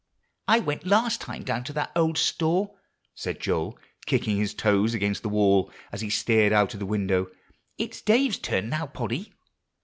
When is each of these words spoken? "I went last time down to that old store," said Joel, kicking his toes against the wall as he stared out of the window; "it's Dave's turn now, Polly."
"I 0.47 0.57
went 0.57 0.87
last 0.87 1.21
time 1.21 1.43
down 1.43 1.63
to 1.65 1.73
that 1.73 1.91
old 1.95 2.17
store," 2.17 2.75
said 3.13 3.39
Joel, 3.39 3.77
kicking 4.07 4.35
his 4.37 4.55
toes 4.55 4.95
against 4.95 5.21
the 5.21 5.29
wall 5.29 5.71
as 5.91 6.01
he 6.01 6.09
stared 6.09 6.51
out 6.51 6.73
of 6.73 6.79
the 6.79 6.87
window; 6.87 7.27
"it's 7.77 8.01
Dave's 8.01 8.39
turn 8.39 8.69
now, 8.69 8.87
Polly." 8.87 9.31